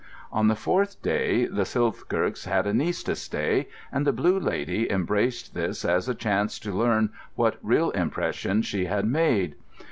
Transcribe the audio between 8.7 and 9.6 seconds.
had made.